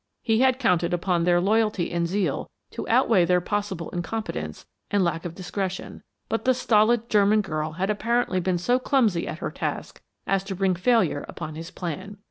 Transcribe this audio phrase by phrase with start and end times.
[0.23, 5.25] He had counted upon their loyalty and zeal to outweigh their possible incompetence and lack
[5.25, 10.01] of discretion, but the stolid German girl had apparently been so clumsy at her task
[10.25, 12.17] as to bring failure upon his plan.